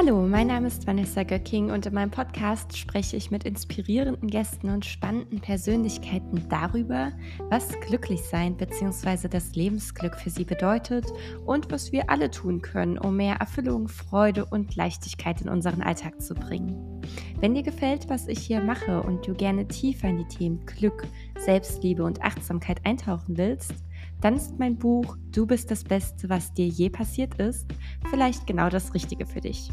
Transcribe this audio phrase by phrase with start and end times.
[0.00, 4.70] Hallo, mein Name ist Vanessa Göcking und in meinem Podcast spreche ich mit inspirierenden Gästen
[4.70, 7.10] und spannenden Persönlichkeiten darüber,
[7.50, 9.26] was Glücklichsein bzw.
[9.26, 11.06] das Lebensglück für sie bedeutet
[11.44, 16.22] und was wir alle tun können, um mehr Erfüllung, Freude und Leichtigkeit in unseren Alltag
[16.22, 17.02] zu bringen.
[17.40, 21.08] Wenn dir gefällt, was ich hier mache und du gerne tiefer in die Themen Glück,
[21.38, 23.74] Selbstliebe und Achtsamkeit eintauchen willst,
[24.20, 27.66] dann ist mein Buch Du bist das Beste, was dir je passiert ist,
[28.10, 29.70] vielleicht genau das Richtige für dich.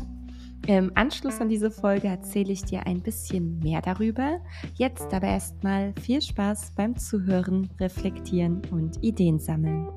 [0.68, 4.42] Im Anschluss an diese Folge erzähle ich dir ein bisschen mehr darüber.
[4.74, 9.88] Jetzt aber erstmal viel Spaß beim Zuhören, Reflektieren und Ideen sammeln.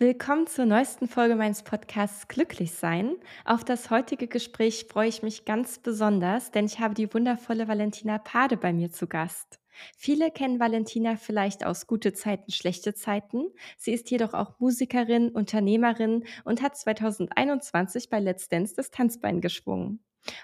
[0.00, 3.14] Willkommen zur neuesten Folge meines Podcasts Glücklich sein.
[3.44, 8.18] Auf das heutige Gespräch freue ich mich ganz besonders, denn ich habe die wundervolle Valentina
[8.18, 9.60] Pade bei mir zu Gast.
[9.96, 13.48] Viele kennen Valentina vielleicht aus gute Zeiten, schlechte Zeiten.
[13.76, 20.00] Sie ist jedoch auch Musikerin, Unternehmerin und hat 2021 bei Let's Dance das Tanzbein geschwungen.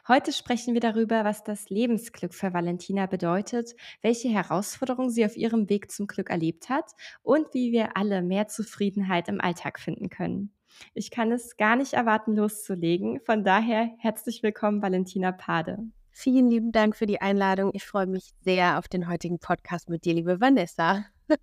[0.08, 5.68] Heute sprechen wir darüber, was das Lebensglück für Valentina bedeutet, welche Herausforderungen sie auf ihrem
[5.68, 10.52] Weg zum Glück erlebt hat und wie wir alle mehr Zufriedenheit im Alltag finden können.
[10.92, 13.20] Ich kann es gar nicht erwarten, loszulegen.
[13.20, 15.78] Von daher herzlich willkommen, Valentina Pade.
[16.16, 17.72] Vielen lieben Dank für die Einladung.
[17.74, 21.04] Ich freue mich sehr auf den heutigen Podcast mit dir, liebe Vanessa.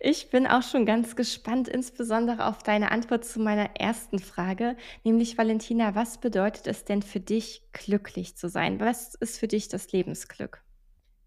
[0.00, 5.38] Ich bin auch schon ganz gespannt, insbesondere auf deine Antwort zu meiner ersten Frage, nämlich
[5.38, 8.80] Valentina, was bedeutet es denn für dich, glücklich zu sein?
[8.80, 10.64] Was ist für dich das Lebensglück?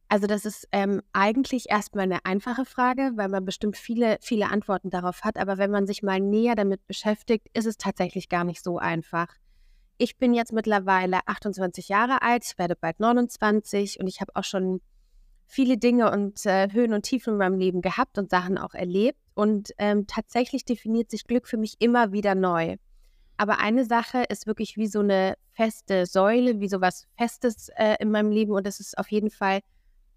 [0.10, 4.90] Also das ist ähm, eigentlich erstmal eine einfache Frage, weil man bestimmt viele, viele Antworten
[4.90, 5.38] darauf hat.
[5.38, 9.28] Aber wenn man sich mal näher damit beschäftigt, ist es tatsächlich gar nicht so einfach.
[10.04, 14.44] Ich bin jetzt mittlerweile 28 Jahre alt, ich werde bald 29 und ich habe auch
[14.44, 14.82] schon
[15.46, 19.20] viele Dinge und äh, Höhen und Tiefen in meinem Leben gehabt und Sachen auch erlebt.
[19.36, 22.78] Und ähm, tatsächlich definiert sich Glück für mich immer wieder neu.
[23.38, 27.98] Aber eine Sache ist wirklich wie so eine feste Säule, wie so was Festes äh,
[28.00, 29.60] in meinem Leben und das ist auf jeden Fall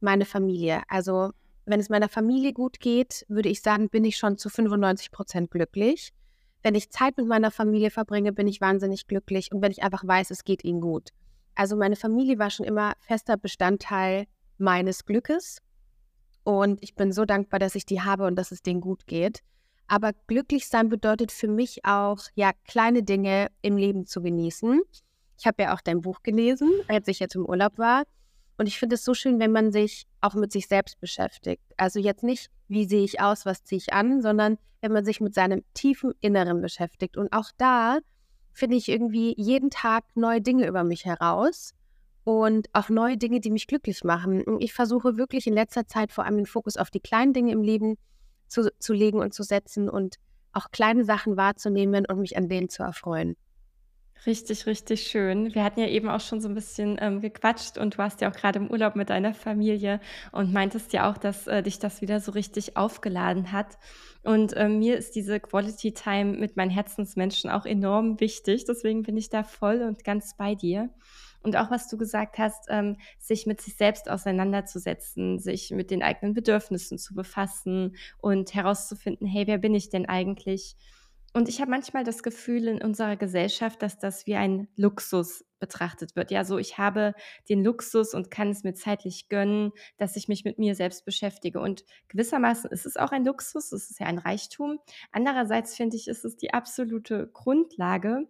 [0.00, 0.80] meine Familie.
[0.88, 1.32] Also
[1.66, 5.50] wenn es meiner Familie gut geht, würde ich sagen, bin ich schon zu 95 Prozent
[5.50, 6.14] glücklich.
[6.64, 10.02] Wenn ich Zeit mit meiner Familie verbringe, bin ich wahnsinnig glücklich und wenn ich einfach
[10.02, 11.10] weiß, es geht ihnen gut.
[11.54, 14.24] Also meine Familie war schon immer fester Bestandteil
[14.56, 15.58] meines Glückes.
[16.42, 19.40] Und ich bin so dankbar, dass ich die habe und dass es denen gut geht.
[19.88, 24.80] Aber glücklich sein bedeutet für mich auch, ja, kleine Dinge im Leben zu genießen.
[25.38, 28.04] Ich habe ja auch dein Buch gelesen, als ich jetzt im Urlaub war.
[28.56, 31.62] Und ich finde es so schön, wenn man sich auch mit sich selbst beschäftigt.
[31.76, 35.20] Also jetzt nicht, wie sehe ich aus, was ziehe ich an, sondern wenn man sich
[35.20, 37.16] mit seinem tiefen Inneren beschäftigt.
[37.16, 37.98] Und auch da
[38.52, 41.74] finde ich irgendwie jeden Tag neue Dinge über mich heraus
[42.24, 44.44] und auch neue Dinge, die mich glücklich machen.
[44.60, 47.62] Ich versuche wirklich in letzter Zeit vor allem den Fokus auf die kleinen Dinge im
[47.62, 47.96] Leben
[48.48, 50.16] zu, zu legen und zu setzen und
[50.52, 53.36] auch kleine Sachen wahrzunehmen und mich an denen zu erfreuen.
[54.26, 55.54] Richtig, richtig schön.
[55.54, 58.30] Wir hatten ja eben auch schon so ein bisschen ähm, gequatscht und du warst ja
[58.30, 60.00] auch gerade im Urlaub mit deiner Familie
[60.32, 63.76] und meintest ja auch, dass äh, dich das wieder so richtig aufgeladen hat.
[64.22, 68.64] Und äh, mir ist diese Quality Time mit meinen Herzensmenschen auch enorm wichtig.
[68.64, 70.88] Deswegen bin ich da voll und ganz bei dir.
[71.42, 76.02] Und auch was du gesagt hast, ähm, sich mit sich selbst auseinanderzusetzen, sich mit den
[76.02, 80.76] eigenen Bedürfnissen zu befassen und herauszufinden, hey, wer bin ich denn eigentlich?
[81.36, 86.14] Und ich habe manchmal das Gefühl in unserer Gesellschaft, dass das wie ein Luxus betrachtet
[86.14, 86.30] wird.
[86.30, 87.12] Ja, so ich habe
[87.48, 91.58] den Luxus und kann es mir zeitlich gönnen, dass ich mich mit mir selbst beschäftige.
[91.58, 94.78] Und gewissermaßen ist es auch ein Luxus, es ist ja ein Reichtum.
[95.10, 98.28] Andererseits finde ich, ist es die absolute Grundlage,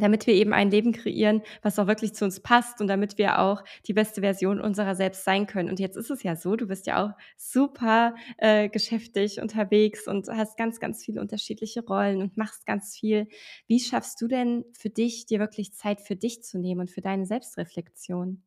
[0.00, 3.38] damit wir eben ein Leben kreieren, was auch wirklich zu uns passt und damit wir
[3.38, 5.68] auch die beste Version unserer selbst sein können.
[5.68, 10.28] Und jetzt ist es ja so, du bist ja auch super äh, geschäftig unterwegs und
[10.28, 13.28] hast ganz, ganz viele unterschiedliche Rollen und machst ganz viel.
[13.66, 17.00] Wie schaffst du denn für dich, dir wirklich Zeit für dich zu nehmen und für
[17.00, 18.42] deine Selbstreflexion?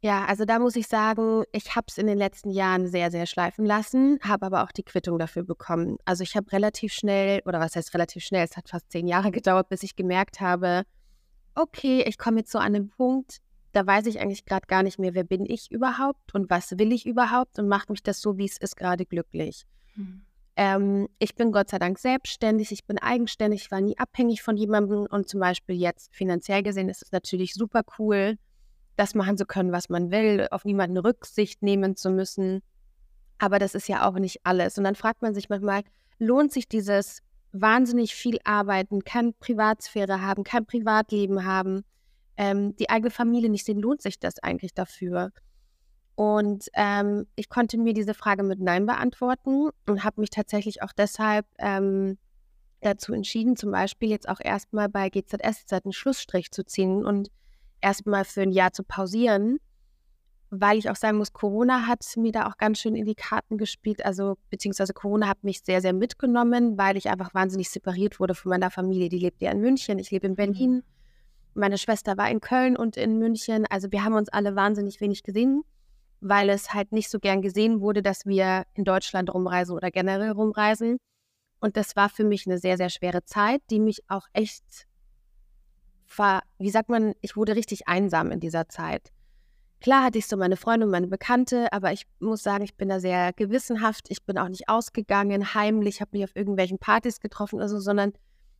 [0.00, 3.26] Ja, also da muss ich sagen, ich habe es in den letzten Jahren sehr, sehr
[3.26, 5.96] schleifen lassen, habe aber auch die Quittung dafür bekommen.
[6.04, 9.30] Also ich habe relativ schnell, oder was heißt relativ schnell, es hat fast zehn Jahre
[9.32, 10.84] gedauert, bis ich gemerkt habe,
[11.56, 13.38] okay, ich komme jetzt so an den Punkt,
[13.72, 16.92] da weiß ich eigentlich gerade gar nicht mehr, wer bin ich überhaupt und was will
[16.92, 19.64] ich überhaupt und macht mich das so, wie es ist, gerade glücklich.
[19.94, 20.22] Hm.
[20.54, 24.56] Ähm, ich bin Gott sei Dank selbstständig, ich bin eigenständig, ich war nie abhängig von
[24.56, 28.38] jemandem und zum Beispiel jetzt finanziell gesehen ist es natürlich super cool
[28.98, 32.62] das machen zu können, was man will, auf niemanden Rücksicht nehmen zu müssen.
[33.38, 34.76] Aber das ist ja auch nicht alles.
[34.76, 35.82] Und dann fragt man sich manchmal,
[36.18, 37.22] lohnt sich dieses
[37.52, 41.84] wahnsinnig viel Arbeiten, keine Privatsphäre haben, kein Privatleben haben,
[42.36, 45.30] ähm, die eigene Familie nicht sehen, lohnt sich das eigentlich dafür?
[46.16, 50.92] Und ähm, ich konnte mir diese Frage mit Nein beantworten und habe mich tatsächlich auch
[50.92, 52.18] deshalb ähm,
[52.80, 57.30] dazu entschieden, zum Beispiel jetzt auch erstmal bei GZSZ einen Schlussstrich zu ziehen und
[57.80, 59.58] erstmal für ein Jahr zu pausieren,
[60.50, 63.58] weil ich auch sagen muss, Corona hat mir da auch ganz schön in die Karten
[63.58, 64.04] gespielt.
[64.04, 68.50] Also, beziehungsweise Corona hat mich sehr, sehr mitgenommen, weil ich einfach wahnsinnig separiert wurde von
[68.50, 69.08] meiner Familie.
[69.08, 70.36] Die lebt ja in München, ich lebe in mhm.
[70.36, 70.82] Berlin.
[71.54, 73.66] Meine Schwester war in Köln und in München.
[73.68, 75.64] Also, wir haben uns alle wahnsinnig wenig gesehen,
[76.20, 80.30] weil es halt nicht so gern gesehen wurde, dass wir in Deutschland rumreisen oder generell
[80.30, 80.98] rumreisen.
[81.60, 84.86] Und das war für mich eine sehr, sehr schwere Zeit, die mich auch echt
[86.16, 89.12] war, wie sagt man, ich wurde richtig einsam in dieser Zeit.
[89.80, 92.88] Klar hatte ich so meine Freunde und meine Bekannte, aber ich muss sagen, ich bin
[92.88, 94.06] da sehr gewissenhaft.
[94.08, 98.12] Ich bin auch nicht ausgegangen, heimlich, habe mich auf irgendwelchen Partys getroffen oder so, sondern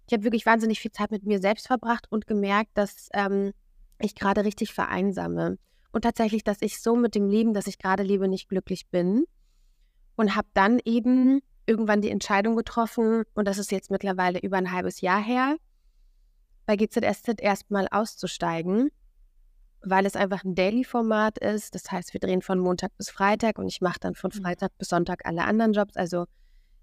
[0.07, 3.53] ich habe wirklich wahnsinnig viel Zeit mit mir selbst verbracht und gemerkt, dass ähm,
[4.01, 5.59] ich gerade richtig vereinsame.
[5.91, 9.25] Und tatsächlich, dass ich so mit dem Leben, das ich gerade lebe, nicht glücklich bin.
[10.17, 14.73] Und habe dann eben irgendwann die Entscheidung getroffen, und das ist jetzt mittlerweile über ein
[14.73, 15.57] halbes Jahr her,
[16.69, 18.91] bei GZSZ erstmal auszusteigen,
[19.81, 21.75] weil es einfach ein Daily-Format ist.
[21.75, 24.43] Das heißt, wir drehen von Montag bis Freitag und ich mache dann von mhm.
[24.43, 25.97] Freitag bis Sonntag alle anderen Jobs.
[25.97, 26.27] Also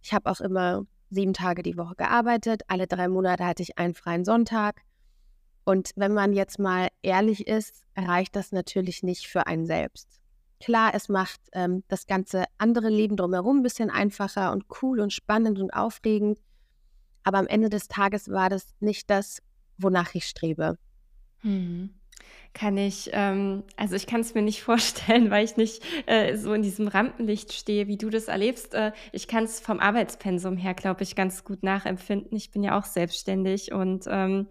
[0.02, 2.64] ich habe auch immer sieben Tage die Woche gearbeitet.
[2.68, 4.82] Alle drei Monate hatte ich einen freien Sonntag.
[5.66, 10.20] Und wenn man jetzt mal ehrlich ist, reicht das natürlich nicht für einen selbst.
[10.60, 15.14] Klar, es macht ähm, das ganze andere Leben drumherum ein bisschen einfacher und cool und
[15.14, 16.40] spannend und aufregend.
[17.24, 19.44] Aber am Ende des Tages war das nicht das,
[19.78, 20.78] wonach ich strebe.
[21.42, 21.90] Hm.
[22.54, 26.54] Kann ich, ähm, also ich kann es mir nicht vorstellen, weil ich nicht äh, so
[26.54, 28.74] in diesem Rampenlicht stehe, wie du das erlebst.
[28.74, 32.36] Äh, ich kann es vom Arbeitspensum her, glaube ich, ganz gut nachempfinden.
[32.38, 34.48] Ich bin ja auch selbstständig und ähm,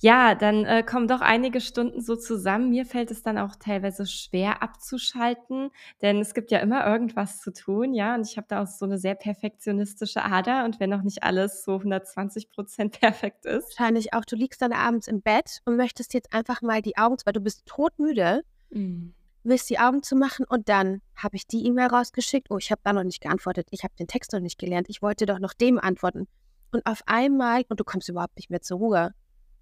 [0.00, 2.70] ja, dann äh, kommen doch einige Stunden so zusammen.
[2.70, 5.70] Mir fällt es dann auch teilweise schwer abzuschalten,
[6.02, 8.14] denn es gibt ja immer irgendwas zu tun, ja.
[8.14, 10.64] Und ich habe da auch so eine sehr perfektionistische Ader.
[10.64, 13.78] Und wenn noch nicht alles so 120 Prozent perfekt ist.
[13.78, 17.16] Wahrscheinlich auch, du liegst dann abends im Bett und möchtest jetzt einfach mal die Augen,
[17.24, 19.14] weil du bist todmüde, mhm.
[19.42, 22.50] willst die Augen zu machen und dann habe ich die E-Mail rausgeschickt.
[22.50, 23.68] Oh, ich habe da noch nicht geantwortet.
[23.70, 24.88] Ich habe den Text noch nicht gelernt.
[24.90, 26.26] Ich wollte doch noch dem antworten.
[26.72, 29.14] Und auf einmal, und du kommst überhaupt nicht mehr zur Ruhe.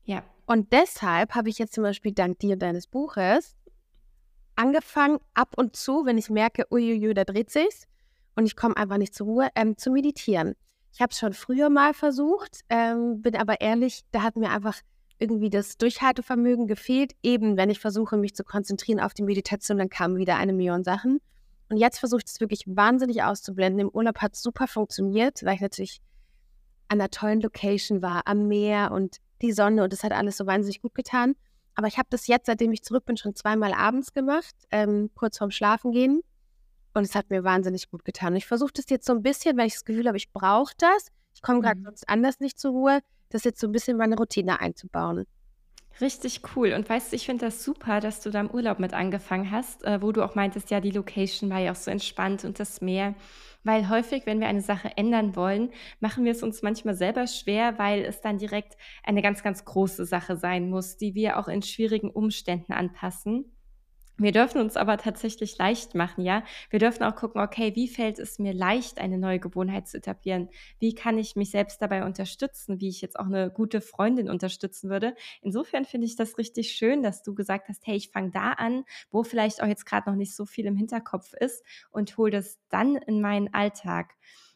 [0.05, 0.23] Ja.
[0.47, 3.57] Und deshalb habe ich jetzt zum Beispiel dank dir und deines Buches
[4.57, 7.87] angefangen, ab und zu, wenn ich merke, uiuiui, da dreht sich's
[8.37, 10.55] und ich komme einfach nicht zur Ruhe, ähm, zu meditieren.
[10.93, 14.81] Ich habe es schon früher mal versucht, ähm, bin aber ehrlich, da hat mir einfach
[15.19, 17.13] irgendwie das Durchhaltevermögen gefehlt.
[17.23, 20.85] Eben, wenn ich versuche, mich zu konzentrieren auf die Meditation, dann kamen wieder eine Million
[20.85, 21.21] Sachen.
[21.71, 23.81] Und jetzt versuche ich es wirklich wahnsinnig auszublenden.
[23.81, 26.03] Im Urlaub hat es super funktioniert, weil ich natürlich
[26.89, 30.47] an einer tollen Location war, am Meer und die Sonne und das hat alles so
[30.47, 31.35] wahnsinnig gut getan.
[31.75, 35.39] Aber ich habe das jetzt, seitdem ich zurück bin, schon zweimal abends gemacht, ähm, kurz
[35.39, 36.23] vorm Schlafengehen.
[36.95, 38.35] Und es hat mir wahnsinnig gut getan.
[38.35, 40.75] Und ich versuche das jetzt so ein bisschen, weil ich das Gefühl habe, ich brauche
[40.77, 41.09] das.
[41.35, 41.85] Ich komme gerade mhm.
[41.85, 43.01] sonst anders nicht zur Ruhe,
[43.31, 45.25] das jetzt so ein bisschen meine Routine einzubauen.
[46.01, 46.73] Richtig cool.
[46.73, 49.85] Und weißt du, ich finde das super, dass du da im Urlaub mit angefangen hast,
[49.85, 52.81] äh, wo du auch meintest, ja, die Location war ja auch so entspannt und das
[52.81, 53.15] Meer.
[53.65, 55.71] Weil häufig, wenn wir eine Sache ändern wollen,
[56.01, 60.05] machen wir es uns manchmal selber schwer, weil es dann direkt eine ganz, ganz große
[60.05, 63.52] Sache sein muss, die wir auch in schwierigen Umständen anpassen.
[64.23, 66.45] Wir dürfen uns aber tatsächlich leicht machen, ja.
[66.71, 70.49] Wir dürfen auch gucken, okay, wie fällt es mir leicht, eine neue Gewohnheit zu etablieren?
[70.79, 74.91] Wie kann ich mich selbst dabei unterstützen, wie ich jetzt auch eine gute Freundin unterstützen
[74.91, 75.15] würde?
[75.41, 78.85] Insofern finde ich das richtig schön, dass du gesagt hast, hey, ich fange da an,
[79.11, 82.59] wo vielleicht auch jetzt gerade noch nicht so viel im Hinterkopf ist und hole das
[82.69, 84.15] dann in meinen Alltag.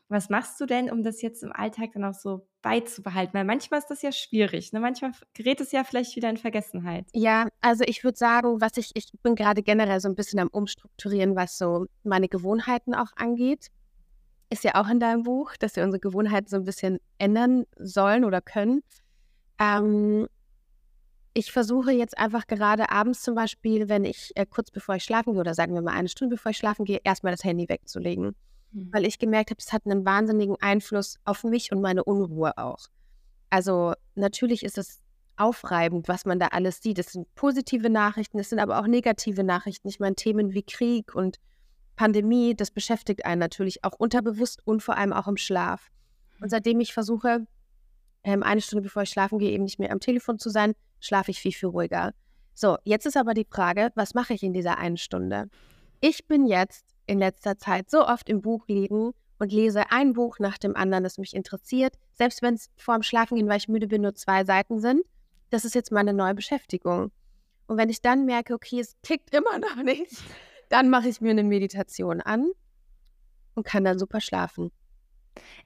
[0.09, 3.33] Was machst du denn, um das jetzt im Alltag dann auch so beizubehalten?
[3.35, 4.73] Weil manchmal ist das ja schwierig.
[4.73, 4.81] Ne?
[4.81, 7.07] Manchmal gerät es ja vielleicht wieder in Vergessenheit.
[7.15, 10.49] Ja, also ich würde sagen, was ich, ich bin gerade generell so ein bisschen am
[10.49, 13.69] Umstrukturieren, was so meine Gewohnheiten auch angeht.
[14.51, 18.25] Ist ja auch in deinem Buch, dass wir unsere Gewohnheiten so ein bisschen ändern sollen
[18.25, 18.83] oder können.
[19.61, 20.27] Ähm,
[21.35, 25.35] ich versuche jetzt einfach gerade abends zum Beispiel, wenn ich äh, kurz bevor ich schlafen
[25.35, 28.35] gehe oder sagen wir mal eine Stunde bevor ich schlafen gehe, erstmal das Handy wegzulegen
[28.73, 28.91] mhm.
[28.93, 32.87] weil ich gemerkt habe, es hat einen wahnsinnigen Einfluss auf mich und meine Unruhe auch.
[33.51, 35.01] Also natürlich ist es
[35.37, 36.99] aufreibend, was man da alles sieht.
[36.99, 39.89] Es sind positive Nachrichten, es sind aber auch negative Nachrichten.
[39.89, 41.39] Ich meine, Themen wie Krieg und
[41.97, 45.91] Pandemie, das beschäftigt einen natürlich auch unterbewusst und vor allem auch im Schlaf.
[46.41, 46.51] Und mhm.
[46.51, 47.47] seitdem ich versuche,
[48.25, 51.31] ähm, eine Stunde bevor ich schlafen gehe, eben nicht mehr am Telefon zu sein, schlafe
[51.31, 52.13] ich viel, viel ruhiger.
[52.55, 55.49] So, jetzt ist aber die Frage, was mache ich in dieser einen Stunde?
[56.01, 60.39] Ich bin jetzt in letzter Zeit so oft im Buch liegen und lese ein Buch
[60.39, 61.95] nach dem anderen, das mich interessiert.
[62.15, 65.03] Selbst wenn es vorm Schlafengehen, weil ich müde bin, nur zwei Seiten sind.
[65.51, 67.13] Das ist jetzt meine neue Beschäftigung.
[67.67, 70.23] Und wenn ich dann merke, okay, es kickt immer noch nicht,
[70.69, 72.51] dann mache ich mir eine Meditation an
[73.55, 74.71] und kann dann super schlafen.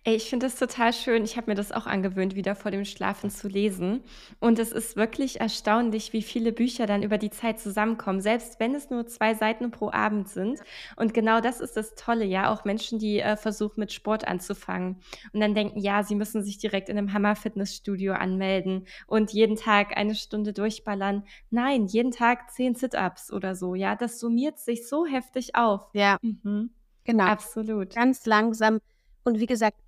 [0.05, 1.25] Ey, ich finde das total schön.
[1.25, 4.03] Ich habe mir das auch angewöhnt, wieder vor dem Schlafen zu lesen.
[4.39, 8.75] Und es ist wirklich erstaunlich, wie viele Bücher dann über die Zeit zusammenkommen, selbst wenn
[8.75, 10.61] es nur zwei Seiten pro Abend sind.
[10.97, 12.51] Und genau das ist das Tolle, ja.
[12.51, 15.01] Auch Menschen, die äh, versuchen, mit Sport anzufangen
[15.35, 19.97] und dann denken, ja, sie müssen sich direkt in einem Hammer-Fitnessstudio anmelden und jeden Tag
[19.99, 21.25] eine Stunde durchballern.
[21.51, 23.97] Nein, jeden Tag zehn Sit-Ups oder so, ja.
[23.97, 25.91] Das summiert sich so heftig auf.
[25.93, 26.17] Ja.
[26.23, 26.71] Mhm.
[27.05, 27.25] Genau.
[27.25, 27.95] Absolut.
[27.95, 28.79] Ganz langsam
[29.25, 29.79] und wie gesagt,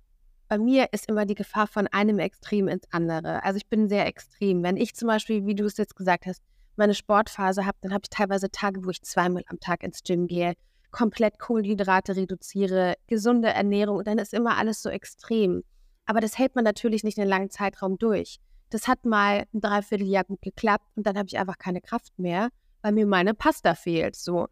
[0.47, 3.43] bei mir ist immer die Gefahr von einem Extrem ins andere.
[3.43, 4.61] Also ich bin sehr extrem.
[4.61, 6.41] Wenn ich zum Beispiel, wie du es jetzt gesagt hast,
[6.75, 10.27] meine Sportphase habe, dann habe ich teilweise Tage, wo ich zweimal am Tag ins Gym
[10.27, 10.53] gehe,
[10.91, 15.63] komplett Kohlenhydrate reduziere, gesunde Ernährung und dann ist immer alles so extrem.
[16.05, 18.39] Aber das hält man natürlich nicht einen langen Zeitraum durch.
[18.69, 22.49] Das hat mal ein Dreivierteljahr gut geklappt und dann habe ich einfach keine Kraft mehr,
[22.81, 24.15] weil mir meine Pasta fehlt.
[24.15, 24.47] So.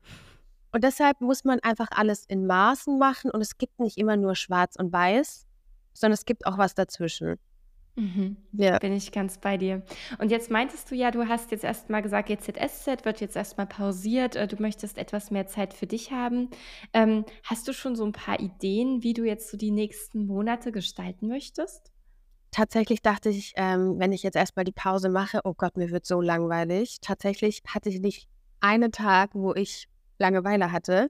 [0.71, 4.35] Und deshalb muss man einfach alles in Maßen machen und es gibt nicht immer nur
[4.35, 5.45] schwarz und weiß,
[5.93, 7.37] sondern es gibt auch was dazwischen.
[7.95, 8.37] Mhm.
[8.53, 8.79] Ja.
[8.79, 9.83] Bin ich ganz bei dir.
[10.17, 14.35] Und jetzt meintest du ja, du hast jetzt erstmal gesagt, GZSZ wird jetzt erstmal pausiert,
[14.35, 16.49] äh, du möchtest etwas mehr Zeit für dich haben.
[16.93, 20.71] Ähm, hast du schon so ein paar Ideen, wie du jetzt so die nächsten Monate
[20.71, 21.91] gestalten möchtest?
[22.51, 26.05] Tatsächlich dachte ich, ähm, wenn ich jetzt erstmal die Pause mache, oh Gott, mir wird
[26.05, 26.99] so langweilig.
[27.01, 28.29] Tatsächlich hatte ich nicht
[28.61, 29.87] einen Tag, wo ich
[30.21, 31.09] Langeweile hatte.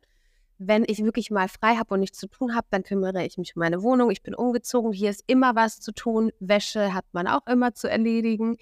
[0.57, 3.55] Wenn ich wirklich mal frei habe und nichts zu tun habe, dann kümmere ich mich
[3.55, 4.11] um meine Wohnung.
[4.11, 6.31] Ich bin umgezogen, hier ist immer was zu tun.
[6.39, 8.57] Wäsche hat man auch immer zu erledigen.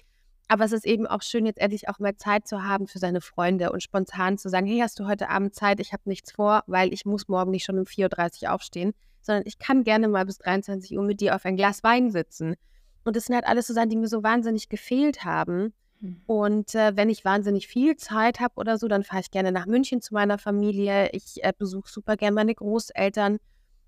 [0.48, 3.20] Aber es ist eben auch schön, jetzt endlich auch mehr Zeit zu haben für seine
[3.20, 5.78] Freunde und spontan zu sagen, hey, hast du heute Abend Zeit?
[5.78, 9.44] Ich habe nichts vor, weil ich muss morgen nicht schon um 4.30 Uhr aufstehen, sondern
[9.46, 12.56] ich kann gerne mal bis 23 Uhr mit dir auf ein Glas Wein sitzen.
[13.04, 15.72] Und das sind halt alles so Sachen, die mir so wahnsinnig gefehlt haben.
[16.00, 16.20] Hm.
[16.26, 19.66] Und äh, wenn ich wahnsinnig viel Zeit habe oder so, dann fahre ich gerne nach
[19.66, 21.10] München zu meiner Familie.
[21.12, 23.38] Ich äh, besuche super gerne meine Großeltern.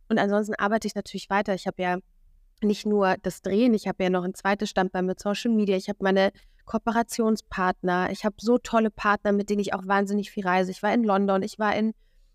[0.09, 1.54] Und ansonsten arbeite ich natürlich weiter.
[1.54, 1.99] Ich habe ja
[2.62, 5.76] nicht nur das Drehen, ich habe ja noch ein zweites Standbein mit Social Media.
[5.76, 6.33] Ich habe meine
[6.64, 8.11] Kooperationspartner.
[8.11, 10.71] Ich habe so tolle Partner, mit denen ich auch wahnsinnig viel reise.
[10.71, 11.92] Ich war in London, ich war in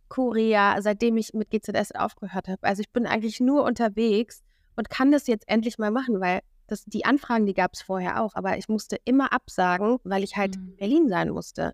[0.10, 2.64] Korea, seitdem ich mit GZS aufgehört habe.
[2.64, 4.44] Also ich bin eigentlich nur unterwegs
[4.76, 8.22] und kann das jetzt endlich mal machen, weil das, die Anfragen, die gab es vorher
[8.22, 10.70] auch, aber ich musste immer absagen, weil ich halt mhm.
[10.70, 11.74] in Berlin sein musste.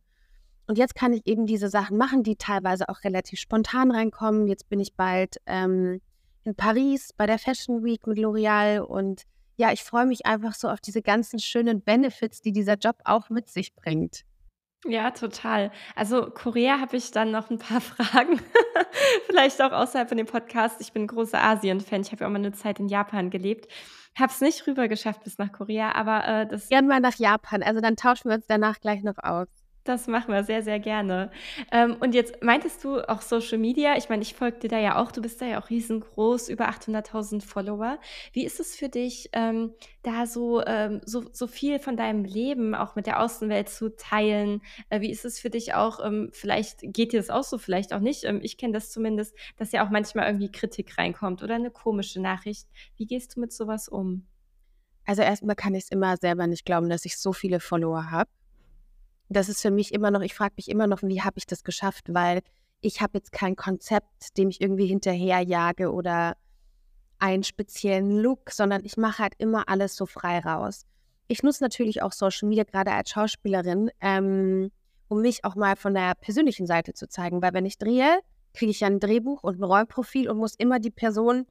[0.68, 4.48] Und jetzt kann ich eben diese Sachen machen, die teilweise auch relativ spontan reinkommen.
[4.48, 6.00] Jetzt bin ich bald ähm,
[6.46, 9.24] in Paris bei der Fashion Week mit L'Oreal und
[9.56, 13.30] ja, ich freue mich einfach so auf diese ganzen schönen Benefits, die dieser Job auch
[13.30, 14.24] mit sich bringt.
[14.86, 15.72] Ja, total.
[15.96, 18.42] Also Korea habe ich dann noch ein paar Fragen,
[19.28, 20.82] vielleicht auch außerhalb von dem Podcast.
[20.82, 22.02] Ich bin großer Asien-Fan.
[22.02, 23.72] Ich habe ja auch mal eine Zeit in Japan gelebt.
[24.16, 26.70] Habe es nicht rüber geschafft bis nach Korea, aber äh, das.
[26.70, 27.64] Gern mal nach Japan.
[27.64, 29.48] Also dann tauschen wir uns danach gleich noch aus.
[29.84, 31.30] Das machen wir sehr, sehr gerne.
[31.72, 33.98] Ähm, und jetzt meintest du auch Social Media.
[33.98, 35.12] Ich meine, ich folge dir da ja auch.
[35.12, 38.00] Du bist da ja auch riesengroß, über 800.000 Follower.
[38.32, 42.76] Wie ist es für dich, ähm, da so, ähm, so, so viel von deinem Leben
[42.76, 44.62] auch mit der Außenwelt zu teilen?
[44.90, 47.94] Äh, wie ist es für dich auch, ähm, vielleicht geht dir das auch so, vielleicht
[47.94, 48.24] auch nicht.
[48.24, 52.22] Ähm, ich kenne das zumindest, dass ja auch manchmal irgendwie Kritik reinkommt oder eine komische
[52.22, 52.70] Nachricht.
[52.96, 54.28] Wie gehst du mit sowas um?
[55.06, 58.30] Also erstmal kann ich es immer selber nicht glauben, dass ich so viele Follower habe
[59.34, 61.64] das ist für mich immer noch, ich frage mich immer noch, wie habe ich das
[61.64, 62.42] geschafft, weil
[62.82, 66.36] ich habe jetzt kein Konzept, dem ich irgendwie hinterherjage oder
[67.20, 70.86] einen speziellen Look, sondern ich mache halt immer alles so frei raus.
[71.28, 74.72] Ich nutze natürlich auch Social Media gerade als Schauspielerin, ähm,
[75.08, 78.20] um mich auch mal von der persönlichen Seite zu zeigen, weil wenn ich drehe,
[78.54, 81.48] kriege ich ja ein Drehbuch und ein Rollprofil und muss immer die Person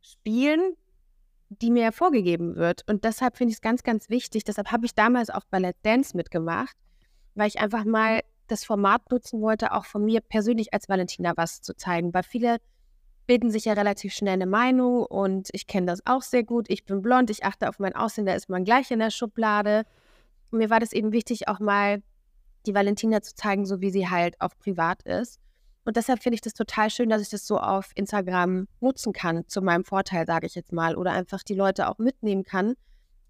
[0.00, 0.74] spielen,
[1.48, 2.82] die mir vorgegeben wird.
[2.88, 4.44] Und deshalb finde ich es ganz, ganz wichtig.
[4.44, 6.76] Deshalb habe ich damals auch Ballett Dance mitgemacht,
[7.38, 11.60] weil ich einfach mal das Format nutzen wollte, auch von mir persönlich als Valentina was
[11.60, 12.58] zu zeigen, weil viele
[13.26, 16.66] bilden sich ja relativ schnell eine Meinung und ich kenne das auch sehr gut.
[16.68, 19.84] Ich bin blond, ich achte auf mein Aussehen, da ist man gleich in der Schublade.
[20.50, 22.02] Und mir war das eben wichtig, auch mal
[22.66, 25.40] die Valentina zu zeigen, so wie sie halt auch privat ist.
[25.84, 29.46] Und deshalb finde ich das total schön, dass ich das so auf Instagram nutzen kann,
[29.46, 32.74] zu meinem Vorteil, sage ich jetzt mal, oder einfach die Leute auch mitnehmen kann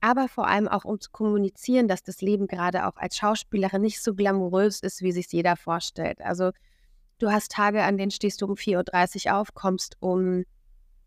[0.00, 4.02] aber vor allem auch um zu kommunizieren, dass das Leben gerade auch als Schauspielerin nicht
[4.02, 6.20] so glamourös ist, wie sich jeder vorstellt.
[6.20, 6.50] Also
[7.18, 10.44] du hast Tage, an denen stehst du um 4.30 Uhr auf, kommst um,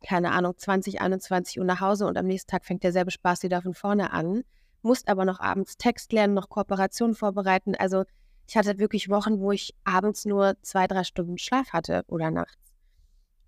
[0.06, 3.62] keine Ahnung, 20, 21 Uhr nach Hause und am nächsten Tag fängt derselbe Spaß wieder
[3.62, 4.44] von vorne an,
[4.82, 7.76] musst aber noch abends Text lernen, noch Kooperationen vorbereiten.
[7.76, 8.04] Also
[8.48, 12.71] ich hatte wirklich Wochen, wo ich abends nur zwei, drei Stunden Schlaf hatte oder nachts.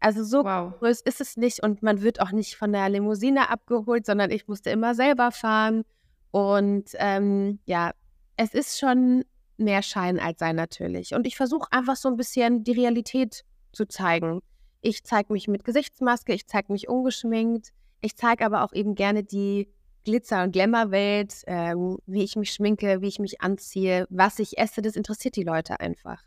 [0.03, 0.73] Also so wow.
[0.79, 4.49] groß ist es nicht und man wird auch nicht von der Limousine abgeholt, sondern ich
[4.49, 5.85] musste immer selber fahren.
[6.29, 7.91] Und ähm, ja,
[8.35, 9.23] es ist schon
[9.55, 11.13] mehr Schein als Sein natürlich.
[11.13, 14.41] Und ich versuche einfach so ein bisschen die Realität zu zeigen.
[14.81, 17.69] Ich zeige mich mit Gesichtsmaske, ich zeige mich ungeschminkt,
[18.01, 19.69] ich zeige aber auch eben gerne die
[20.03, 24.81] Glitzer- und Glamour-Welt, ähm, wie ich mich schminke, wie ich mich anziehe, was ich esse,
[24.81, 26.21] das interessiert die Leute einfach.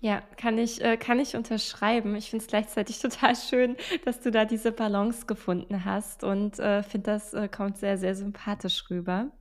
[0.00, 2.14] Ja, kann ich äh, kann ich unterschreiben.
[2.14, 6.84] Ich finde es gleichzeitig total schön, dass du da diese Balance gefunden hast und, äh,
[6.84, 9.32] finde, das, äh, kommt sehr, sehr sympathisch rüber.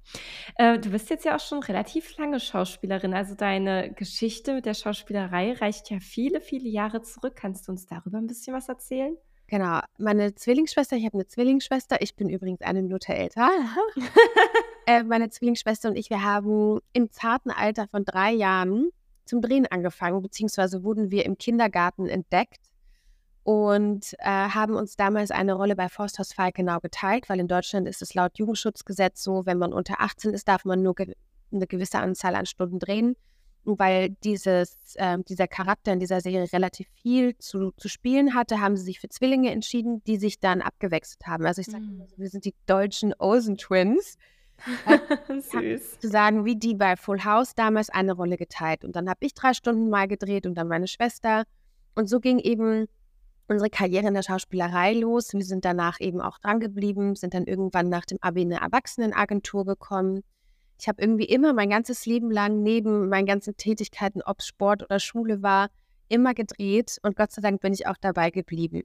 [0.56, 4.74] Äh, du bist jetzt ja auch schon relativ lange Schauspielerin, also deine Geschichte mit der
[4.74, 7.36] Schauspielerei reicht ja viele, viele Jahre zurück.
[7.36, 9.16] Kannst du uns darüber ein bisschen was erzählen?
[9.50, 13.50] Genau, meine Zwillingsschwester ich habe eine Zwillingsschwester, ich bin übrigens eine Minute älter.
[14.90, 18.90] Äh, meine Zwillingsschwester und ich, wir haben im zarten Alter von drei Jahren
[19.28, 22.72] zum Drehen angefangen, beziehungsweise wurden wir im Kindergarten entdeckt
[23.44, 28.02] und äh, haben uns damals eine Rolle bei Forsthaus Falkenau geteilt, weil in Deutschland ist
[28.02, 31.16] es laut Jugendschutzgesetz so, wenn man unter 18 ist, darf man nur ge
[31.50, 33.16] eine gewisse Anzahl an Stunden drehen.
[33.64, 38.60] Und weil dieses, äh, dieser Charakter in dieser Serie relativ viel zu, zu spielen hatte,
[38.60, 41.46] haben sie sich für Zwillinge entschieden, die sich dann abgewechselt haben.
[41.46, 42.04] Also ich sage, mhm.
[42.18, 44.18] wir sind die deutschen Olsen Twins.
[45.30, 46.00] Süß.
[46.00, 48.84] Zu sagen, wie die bei Full House damals eine Rolle geteilt.
[48.84, 51.44] Und dann habe ich drei Stunden mal gedreht und dann meine Schwester.
[51.96, 52.88] Und so ging eben
[53.48, 55.34] unsere Karriere in der Schauspielerei los.
[55.34, 58.62] Wir sind danach eben auch dran geblieben, sind dann irgendwann nach dem Abi in eine
[58.62, 60.24] Erwachsenenagentur gekommen.
[60.80, 64.84] Ich habe irgendwie immer mein ganzes Leben lang neben meinen ganzen Tätigkeiten, ob es Sport
[64.84, 65.70] oder Schule war,
[66.08, 68.84] immer gedreht und Gott sei Dank bin ich auch dabei geblieben.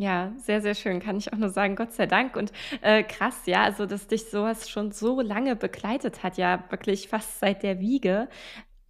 [0.00, 2.36] Ja, sehr, sehr schön, kann ich auch nur sagen, Gott sei Dank.
[2.36, 2.52] Und
[2.82, 7.40] äh, krass, ja, also dass dich sowas schon so lange begleitet hat, ja, wirklich fast
[7.40, 8.28] seit der Wiege.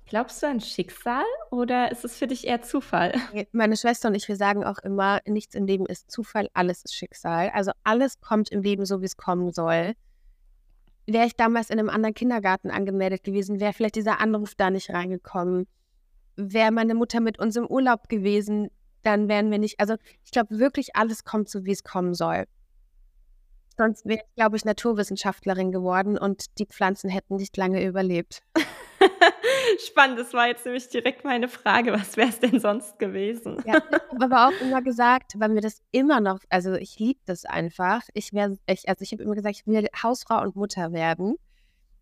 [0.05, 3.15] Glaubst du an Schicksal oder ist es für dich eher Zufall?
[3.53, 6.95] Meine Schwester und ich, wir sagen auch immer, nichts im Leben ist Zufall, alles ist
[6.95, 7.53] Schicksal.
[7.55, 9.95] Also alles kommt im Leben so, wie es kommen soll.
[11.07, 14.91] Wäre ich damals in einem anderen Kindergarten angemeldet gewesen, wäre vielleicht dieser Anruf da nicht
[14.91, 15.67] reingekommen.
[16.37, 18.69] Wäre meine Mutter mit uns im Urlaub gewesen,
[19.03, 22.47] dann wären wir nicht, also ich glaube wirklich, alles kommt so, wie es kommen soll.
[23.77, 28.43] Sonst wäre ich, glaube ich, Naturwissenschaftlerin geworden und die Pflanzen hätten nicht lange überlebt.
[29.87, 33.63] Spannend, das war jetzt nämlich direkt meine Frage, was wäre es denn sonst gewesen?
[33.65, 37.21] Ja, ich habe aber auch immer gesagt, weil mir das immer noch, also ich liebe
[37.27, 38.03] das einfach.
[38.15, 41.37] Ich wäre, ich, also ich habe immer gesagt, ich will Hausfrau und Mutter werden.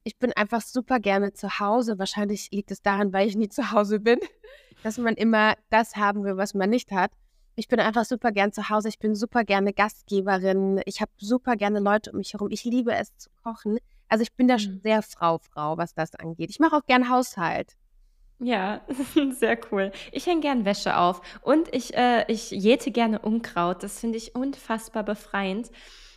[0.04, 1.98] Ich bin einfach super gerne zu Hause.
[1.98, 4.18] Wahrscheinlich liegt es daran, weil ich nie zu Hause bin
[4.86, 7.10] dass man immer das haben will, was man nicht hat.
[7.56, 8.88] Ich bin einfach super gern zu Hause.
[8.88, 10.80] Ich bin super gerne Gastgeberin.
[10.84, 12.52] Ich habe super gerne Leute um mich herum.
[12.52, 13.78] Ich liebe es zu kochen.
[14.08, 14.80] Also ich bin da schon mhm.
[14.84, 16.50] sehr Frau, Frau, was das angeht.
[16.50, 17.76] Ich mache auch gern Haushalt.
[18.38, 18.82] Ja,
[19.32, 19.90] sehr cool.
[20.12, 23.82] Ich hänge gern Wäsche auf und ich, äh, ich jäte gerne Unkraut.
[23.82, 25.72] Das finde ich unfassbar befreiend.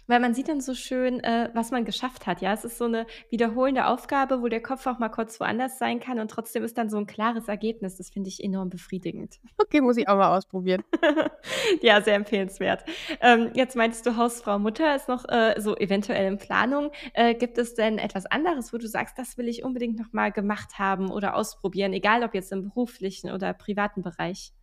[0.10, 2.42] Weil man sieht dann so schön, äh, was man geschafft hat.
[2.42, 6.00] Ja, es ist so eine wiederholende Aufgabe, wo der Kopf auch mal kurz woanders sein
[6.00, 7.96] kann und trotzdem ist dann so ein klares Ergebnis.
[7.96, 9.40] Das finde ich enorm befriedigend.
[9.70, 10.84] Okay, muss ich auch mal ausprobieren.
[11.82, 12.84] ja, sehr empfehlenswert.
[13.22, 16.90] Ähm, jetzt meintest du, Hausfrau Mutter ist noch äh, so eventuell in Planung.
[17.14, 20.32] Äh, gibt es denn etwas anderes, wo du sagst, das will ich unbedingt noch mal
[20.32, 24.54] gemacht haben oder ausprobieren, egal ob jetzt im beruflichen oder privaten Bereich?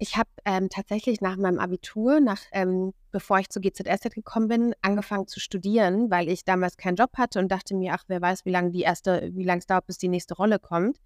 [0.00, 4.74] Ich habe ähm, tatsächlich nach meinem Abitur, nach, ähm, bevor ich zur GZSZ gekommen bin,
[4.80, 8.44] angefangen zu studieren, weil ich damals keinen Job hatte und dachte mir, ach, wer weiß,
[8.44, 10.98] wie lange die erste, wie lange es dauert, bis die nächste Rolle kommt.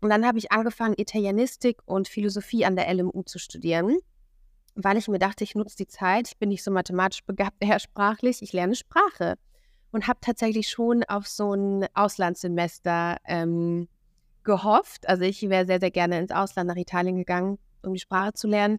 [0.00, 3.98] Und dann habe ich angefangen, Italienistik und Philosophie an der LMU zu studieren,
[4.74, 7.78] weil ich mir dachte, ich nutze die Zeit, ich bin nicht so mathematisch begabt, eher
[7.78, 9.36] sprachlich, ich lerne Sprache.
[9.92, 13.86] Und habe tatsächlich schon auf so ein Auslandssemester ähm,
[14.42, 15.08] gehofft.
[15.08, 18.48] Also ich wäre sehr, sehr gerne ins Ausland nach Italien gegangen um die Sprache zu
[18.48, 18.78] lernen.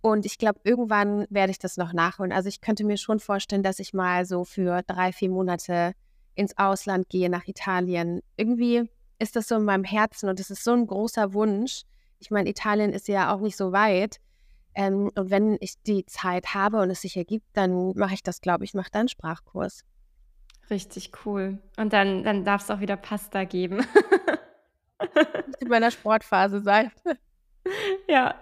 [0.00, 2.32] Und ich glaube, irgendwann werde ich das noch nachholen.
[2.32, 5.92] Also ich könnte mir schon vorstellen, dass ich mal so für drei, vier Monate
[6.34, 8.20] ins Ausland gehe, nach Italien.
[8.36, 11.82] Irgendwie ist das so in meinem Herzen und es ist so ein großer Wunsch.
[12.20, 14.18] Ich meine, Italien ist ja auch nicht so weit.
[14.74, 18.40] Ähm, und wenn ich die Zeit habe und es sich ergibt, dann mache ich das,
[18.40, 19.82] glaube ich, mache dann Sprachkurs.
[20.70, 21.58] Richtig cool.
[21.76, 23.84] Und dann, dann darf es auch wieder Pasta geben.
[25.60, 26.92] in meiner Sportphase sein.
[28.08, 28.34] Ja.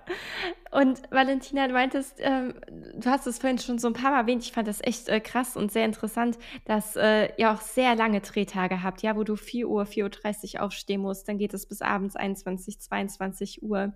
[0.70, 4.42] Und Valentina, du meintest, ähm, du hast es vorhin schon so ein paar Mal erwähnt,
[4.42, 8.20] ich fand das echt äh, krass und sehr interessant, dass äh, ihr auch sehr lange
[8.20, 11.82] Drehtage habt, ja, wo du 4 Uhr, 4.30 Uhr aufstehen musst, dann geht es bis
[11.82, 13.94] abends 21, 22 Uhr.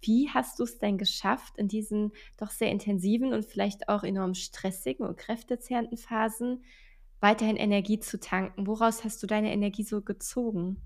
[0.00, 4.34] Wie hast du es denn geschafft, in diesen doch sehr intensiven und vielleicht auch enorm
[4.34, 6.64] stressigen und kräftezehrenden Phasen
[7.20, 8.66] weiterhin Energie zu tanken?
[8.66, 10.80] Woraus hast du deine Energie so gezogen?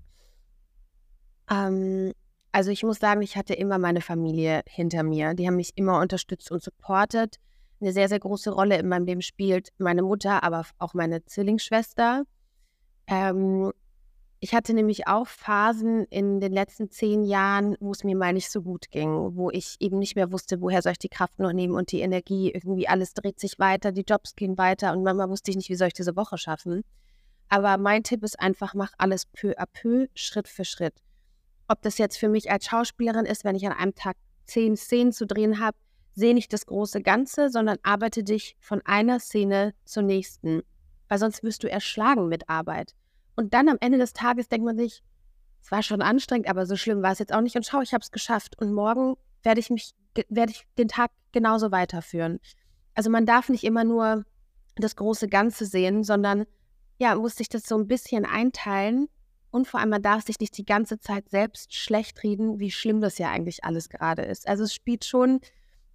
[1.49, 2.13] Ähm,
[2.53, 5.33] also ich muss sagen, ich hatte immer meine Familie hinter mir.
[5.33, 7.35] Die haben mich immer unterstützt und supportet.
[7.81, 12.23] Eine sehr, sehr große Rolle in meinem Leben spielt meine Mutter, aber auch meine Zwillingsschwester.
[13.07, 13.73] Ähm,
[14.39, 18.51] Ich hatte nämlich auch Phasen in den letzten zehn Jahren, wo es mir mal nicht
[18.51, 21.53] so gut ging, wo ich eben nicht mehr wusste, woher soll ich die Kraft noch
[21.53, 22.51] nehmen und die Energie.
[22.51, 25.75] Irgendwie alles dreht sich weiter, die Jobs gehen weiter und manchmal wusste ich nicht, wie
[25.75, 26.83] soll ich diese Woche schaffen.
[27.47, 30.95] Aber mein Tipp ist einfach, mach alles peu à peu, Schritt für Schritt.
[31.73, 35.11] Ob das jetzt für mich als Schauspielerin ist, wenn ich an einem Tag zehn Szenen
[35.11, 35.75] zu drehen habe,
[36.13, 40.61] sehe nicht das große Ganze, sondern arbeite dich von einer Szene zur nächsten.
[41.07, 42.93] Weil sonst wirst du erschlagen mit Arbeit.
[43.35, 45.01] Und dann am Ende des Tages denkt man sich,
[45.63, 47.55] es war schon anstrengend, aber so schlimm war es jetzt auch nicht.
[47.55, 48.55] Und schau, ich habe es geschafft.
[48.61, 49.95] Und morgen werde ich mich,
[50.29, 52.39] werde ich den Tag genauso weiterführen.
[52.93, 54.25] Also man darf nicht immer nur
[54.75, 56.45] das große Ganze sehen, sondern
[56.99, 59.09] ja, muss sich das so ein bisschen einteilen.
[59.53, 63.01] Und vor allem, man darf sich nicht die ganze Zeit selbst schlecht reden, wie schlimm
[63.01, 64.47] das ja eigentlich alles gerade ist.
[64.47, 65.39] Also es spielt schon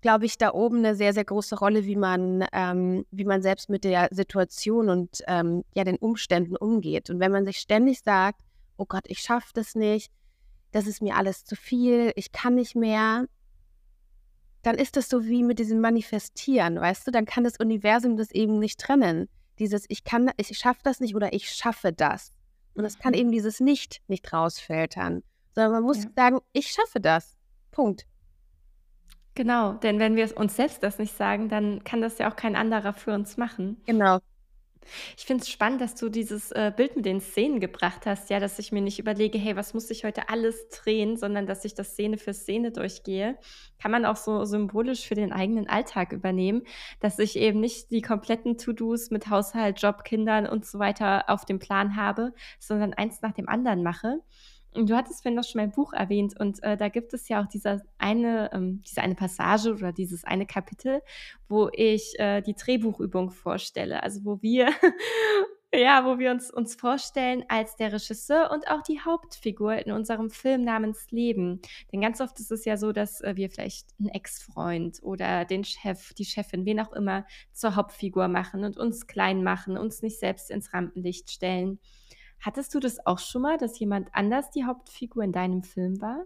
[0.01, 3.69] glaube ich, da oben eine sehr, sehr große Rolle, wie man, ähm, wie man selbst
[3.69, 7.11] mit der Situation und ähm, ja, den Umständen umgeht.
[7.11, 8.41] Und wenn man sich ständig sagt,
[8.77, 10.13] oh Gott, ich schaffe das nicht,
[10.71, 13.27] das ist mir alles zu viel, ich kann nicht mehr,
[14.63, 17.11] dann ist das so wie mit diesem Manifestieren, weißt du?
[17.11, 19.29] Dann kann das Universum das eben nicht trennen.
[19.59, 22.33] Dieses ich kann, ich schaffe das nicht oder ich schaffe das.
[22.79, 26.11] Und das kann eben dieses Nicht nicht rausfiltern, sondern man muss ja.
[26.15, 27.37] sagen, ich schaffe das.
[27.73, 28.07] Punkt.
[29.35, 32.55] Genau, denn wenn wir uns selbst das nicht sagen, dann kann das ja auch kein
[32.55, 33.83] anderer für uns machen.
[33.85, 34.21] Genau.
[35.17, 38.41] Ich finde es spannend, dass du dieses äh, Bild mit den Szenen gebracht hast, ja,
[38.41, 41.75] dass ich mir nicht überlege, hey, was muss ich heute alles drehen, sondern dass ich
[41.75, 43.39] das Szene für Szene durchgehe.
[43.81, 46.63] Kann man auch so symbolisch für den eigenen Alltag übernehmen,
[47.01, 51.45] dass ich eben nicht die kompletten To-Dos mit Haushalt, Job, Kindern und so weiter auf
[51.45, 54.21] dem Plan habe, sondern eins nach dem anderen mache.
[54.75, 57.47] Du hattest vorhin noch schon mein Buch erwähnt und äh, da gibt es ja auch
[57.47, 61.01] dieser eine, ähm, diese eine Passage oder dieses eine Kapitel,
[61.49, 64.03] wo ich äh, die Drehbuchübung vorstelle.
[64.03, 64.69] Also wo wir,
[65.75, 70.29] ja, wo wir uns, uns vorstellen als der Regisseur und auch die Hauptfigur in unserem
[70.29, 71.61] Film namens Leben.
[71.91, 75.65] Denn ganz oft ist es ja so, dass äh, wir vielleicht einen Ex-Freund oder den
[75.65, 80.21] Chef, die Chefin, wen auch immer, zur Hauptfigur machen und uns klein machen, uns nicht
[80.21, 81.81] selbst ins Rampenlicht stellen.
[82.41, 86.25] Hattest du das auch schon mal, dass jemand anders die Hauptfigur in deinem Film war?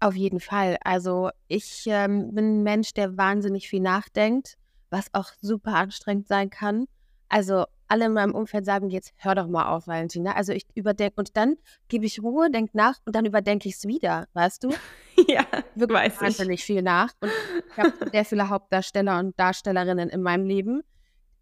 [0.00, 0.76] Auf jeden Fall.
[0.82, 4.56] Also ich ähm, bin ein Mensch, der wahnsinnig viel nachdenkt,
[4.90, 6.86] was auch super anstrengend sein kann.
[7.28, 10.32] Also alle in meinem Umfeld sagen jetzt, hör doch mal auf, Valentina.
[10.32, 11.56] Also ich überdenke und dann
[11.88, 14.70] gebe ich Ruhe, denke nach und dann überdenke ich es wieder, weißt du?
[15.28, 16.64] ja, wirklich weiß wahnsinnig ich.
[16.66, 17.12] viel nach.
[17.20, 17.30] Und
[17.70, 20.82] ich habe sehr viele Hauptdarsteller und Darstellerinnen in meinem Leben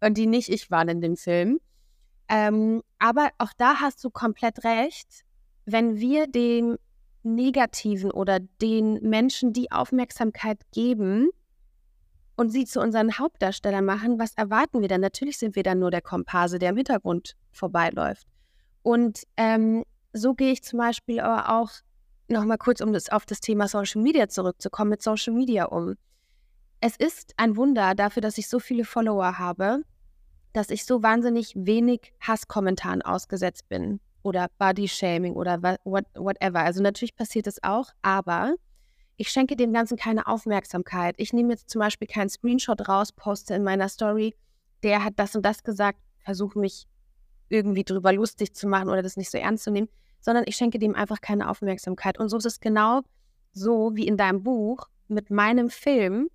[0.01, 1.59] und die nicht ich waren in dem Film.
[2.27, 5.23] Ähm, aber auch da hast du komplett recht.
[5.65, 6.77] Wenn wir dem
[7.23, 11.29] Negativen oder den Menschen die Aufmerksamkeit geben
[12.35, 15.01] und sie zu unseren Hauptdarstellern machen, was erwarten wir dann?
[15.01, 18.27] Natürlich sind wir dann nur der Komparse, der im Hintergrund vorbeiläuft.
[18.83, 19.83] Und ähm,
[20.13, 21.71] so gehe ich zum Beispiel aber auch
[22.27, 25.95] nochmal kurz, um das, auf das Thema Social Media zurückzukommen, mit Social Media um.
[26.81, 29.81] Es ist ein Wunder dafür, dass ich so viele Follower habe,
[30.55, 36.59] dass ich so wahnsinnig wenig Hasskommentaren ausgesetzt bin oder Body-Shaming oder what, whatever.
[36.61, 38.55] Also natürlich passiert es auch, aber
[39.17, 41.15] ich schenke dem Ganzen keine Aufmerksamkeit.
[41.17, 44.33] Ich nehme jetzt zum Beispiel keinen Screenshot raus, poste in meiner Story,
[44.81, 46.87] der hat das und das gesagt, versuche mich
[47.49, 49.89] irgendwie drüber lustig zu machen oder das nicht so ernst zu nehmen,
[50.21, 52.17] sondern ich schenke dem einfach keine Aufmerksamkeit.
[52.17, 53.01] Und so ist es genau
[53.51, 56.29] so wie in deinem Buch mit meinem Film.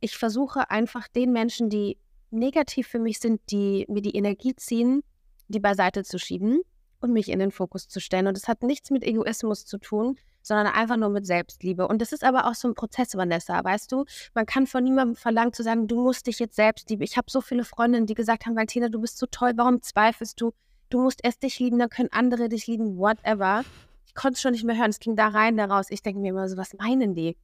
[0.00, 1.96] Ich versuche einfach den Menschen, die
[2.32, 5.02] negativ für mich sind, die mir die Energie ziehen,
[5.48, 6.62] die beiseite zu schieben
[7.00, 8.26] und mich in den Fokus zu stellen.
[8.26, 11.86] Und das hat nichts mit Egoismus zu tun, sondern einfach nur mit Selbstliebe.
[11.86, 14.04] Und das ist aber auch so ein Prozess, Vanessa, weißt du?
[14.34, 17.02] Man kann von niemandem verlangen zu sagen, du musst dich jetzt selbst lieben.
[17.02, 20.40] Ich habe so viele Freundinnen, die gesagt haben, Valentina, du bist so toll, warum zweifelst
[20.40, 20.52] du?
[20.90, 23.64] Du musst erst dich lieben, dann können andere dich lieben, whatever.
[24.06, 24.90] Ich konnte es schon nicht mehr hören.
[24.90, 25.86] Es ging da rein, da raus.
[25.90, 27.36] Ich denke mir immer so, was meinen die?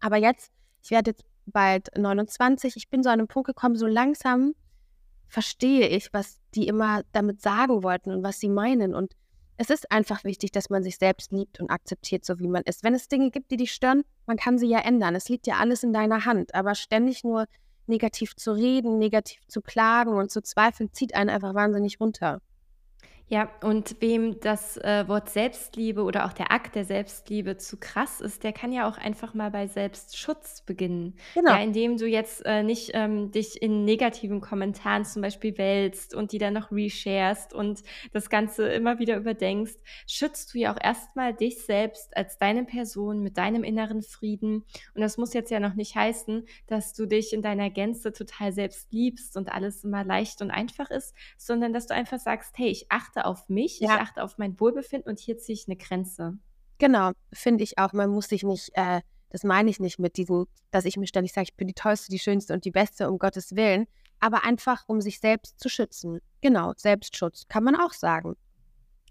[0.00, 0.50] Aber jetzt,
[0.82, 2.76] ich werde jetzt bald 29.
[2.76, 4.54] Ich bin so an einen Punkt gekommen, so langsam
[5.28, 8.94] verstehe ich, was die immer damit sagen wollten und was sie meinen.
[8.94, 9.14] Und
[9.56, 12.84] es ist einfach wichtig, dass man sich selbst liebt und akzeptiert, so wie man ist.
[12.84, 15.14] Wenn es Dinge gibt, die dich stören, man kann sie ja ändern.
[15.14, 16.54] Es liegt ja alles in deiner Hand.
[16.54, 17.46] Aber ständig nur
[17.86, 22.40] negativ zu reden, negativ zu klagen und zu zweifeln, zieht einen einfach wahnsinnig runter.
[23.30, 28.22] Ja, und wem das äh, Wort Selbstliebe oder auch der Akt der Selbstliebe zu krass
[28.22, 31.14] ist, der kann ja auch einfach mal bei Selbstschutz beginnen.
[31.34, 31.50] Genau.
[31.50, 36.32] Ja, indem du jetzt äh, nicht ähm, dich in negativen Kommentaren zum Beispiel wälzt und
[36.32, 41.34] die dann noch resharest und das Ganze immer wieder überdenkst, schützt du ja auch erstmal
[41.34, 44.64] dich selbst als deine Person mit deinem inneren Frieden.
[44.94, 48.52] Und das muss jetzt ja noch nicht heißen, dass du dich in deiner Gänze total
[48.52, 52.68] selbst liebst und alles immer leicht und einfach ist, sondern dass du einfach sagst, hey,
[52.68, 54.00] ich achte achte auf mich, ich Ja.
[54.00, 56.38] achte auf mein Wohlbefinden und hier ziehe ich 'ne Grenze.
[56.80, 57.92] Genau, finde ich auch.
[57.92, 59.00] Man muss sich nicht äh,
[59.30, 62.08] das meine ich nicht mit diesem, dass ich mir ständig sage: „Ich bin die Tollste,
[62.10, 63.86] die Schönste und die Beste“, um Gottes Willen,
[64.20, 66.20] aber einfach, um sich selbst zu schützen.
[66.40, 68.36] Genau, Selbstschutz, kann man auch sagen.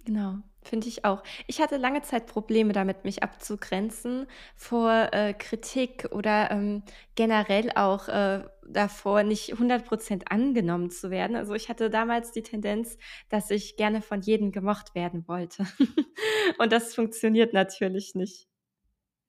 [0.06, 1.24] Genau, finde ich auch.
[1.48, 6.84] Ich hatte lange Zeit Probleme damit, mich abzugrenzen vor, äh, Kritik oder, ähm,
[7.16, 11.36] generell auch, äh, davor, nicht 100 % angenommen zu werden.
[11.36, 12.98] Also, ich hatte damals die Tendenz,
[13.30, 15.66] dass ich gerne von jedem gemocht werden wollte.
[16.60, 18.46] Und das funktioniert natürlich nicht.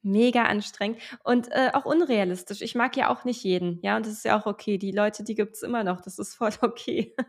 [0.09, 2.63] Mega anstrengend und, äh, auch unrealistisch.
[2.63, 4.79] Ich mag ja auch nicht jeden, ja, und das ist ja auch okay.
[4.79, 7.15] Die Leute, die gibt's immer noch, das ist voll okay.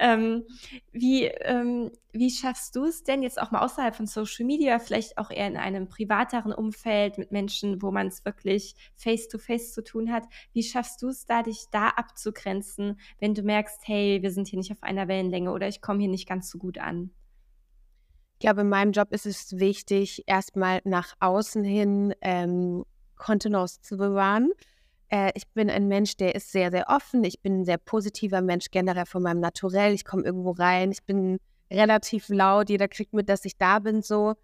[0.00, 0.44] Ähm,
[0.92, 5.30] wie ähm, wie schaffst du's denn jetzt auch mal außerhalb von Social Media, vielleicht auch
[5.30, 10.12] eher in einem privateren Umfeld mit Menschen, wo man's wirklich face to face zu tun
[10.12, 10.24] hat.
[10.52, 14.72] Wie schaffst du's da, dich da abzugrenzen, wenn du merkst: „Hey, wir sind hier nicht
[14.72, 17.10] auf einer Wellenlänge“ oder „Ich komme hier nicht ganz so gut an“?
[18.44, 22.84] Ich glaube, in meinem Job ist es wichtig, erst mal nach außen hin, ähm,
[23.16, 24.50] Kontenance zu bewahren.
[25.08, 27.24] Äh, ich bin ein Mensch, der ist sehr, sehr offen.
[27.24, 29.94] Ich bin 'n sehr positiver Mensch generell von meinem Naturell.
[29.94, 31.38] Ich komme irgendwo rein, ich bin
[31.70, 34.34] relativ laut, jeder kriegt mit, dass ich da bin so.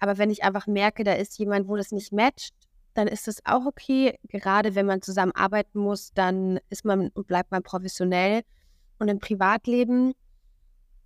[0.00, 2.56] Aber wenn ich einfach merke, da ist jemand, wo das nicht matcht,
[2.94, 4.18] dann ist es auch okay.
[4.24, 8.42] Gerade wenn man zusammenarbeiten muss, dann ist man und bleibt man professionell.
[8.98, 10.12] Und im Privatleben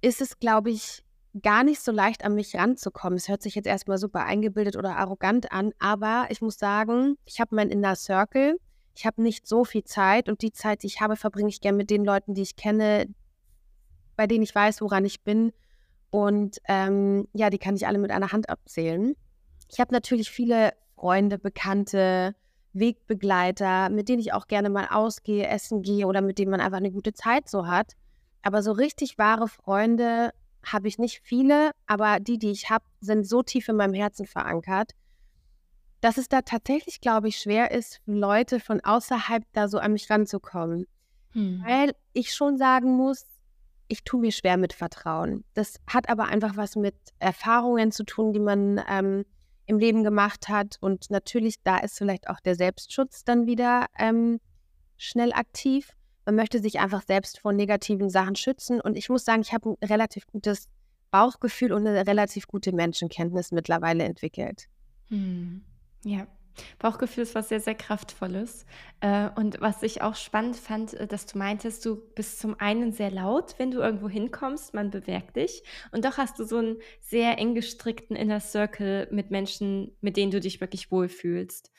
[0.01, 1.05] ist es, glaube ich,
[1.43, 3.17] gar nicht so leicht, an mich ranzukommen.
[3.17, 7.17] Es hört sich jetzt erst mal super eingebildet oder arrogant an, aber ich muss sagen,
[7.25, 8.59] ich habe meinen Inner Circle.
[8.97, 11.77] Ich habe nicht so viel Zeit und die Zeit, die ich habe, verbringe ich gern
[11.77, 13.07] mit den Leuten, die ich kenne,
[14.17, 15.53] bei denen ich weiß, woran ich bin.
[16.11, 19.15] Und, ähm, ja, die kann ich alle mit einer Hand abzählen.
[19.71, 22.35] Ich habe natürlich viele Freunde, Bekannte,
[22.73, 26.81] Wegbegleiter, mit denen ich auch gerne mal ausgehe, essen gehe oder mit denen man einfach
[26.81, 27.93] 'ne gute Zeit so hat.
[28.43, 30.33] Aber so richtig wahre Freunde
[30.73, 34.27] habe ich nicht viele, aber die, die ich habe, sind so tief in meinem Herzen
[34.27, 34.93] verankert,
[36.01, 40.09] dass es da tatsächlich, glaube ich, schwer ist, Leute von außerhalb da so an mich
[40.11, 40.87] ranzukommen.
[41.35, 41.63] Mhm.
[41.65, 43.27] Weil ich schon sagen muss,
[43.89, 45.45] ich tue mir schwer mit Vertrauen.
[45.55, 49.25] Das hat aber einfach was mit Erfahrungen zu tun, die man, ähm,
[49.67, 50.77] im Leben gemacht hat.
[50.81, 54.41] Und natürlich, da ist vielleicht auch der Selbstschutz dann wieder, ähm,
[54.97, 55.93] schnell aktiv.
[56.29, 58.83] Man möchte sich einfach selbst vor negativen Sachen schützen.
[58.83, 60.69] Und ich muss sagen, ich habe 'n relativ gutes
[61.11, 64.69] Bauchgefühl und 'ne relativ gute Menschenkenntnis mittlerweile entwickelt.
[65.11, 65.63] Mhm.
[66.05, 66.27] Ja.
[66.81, 68.67] Bauchgefühl ist was sehr, sehr Kraftvolles.
[69.01, 72.93] Äh, und was ich auch spannend fand, äh, dass du meintest, du bist zum einen
[72.93, 75.63] sehr laut, wenn du irgendwo hinkommst, man bemerkt dich.
[75.93, 80.33] Und doch hast du so 'n sehr eng gestrickten Inner Circle mit Menschen, mit denen
[80.33, 81.71] du dich wirklich wohlfühlst.